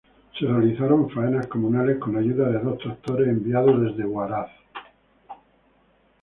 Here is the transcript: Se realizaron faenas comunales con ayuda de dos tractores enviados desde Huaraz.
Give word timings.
Se 0.35 0.47
realizaron 0.47 1.11
faenas 1.11 1.45
comunales 1.45 1.99
con 1.99 2.17
ayuda 2.17 2.49
de 2.49 2.57
dos 2.57 2.79
tractores 2.79 3.27
enviados 3.27 3.79
desde 3.83 4.03
Huaraz. 4.03 4.49